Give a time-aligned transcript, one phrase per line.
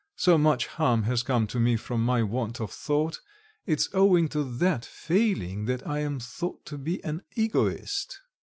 [0.15, 3.19] So much harm has come to me from my want of thought.
[3.67, 8.19] It's owing to that failing that I am thought to be an egoist."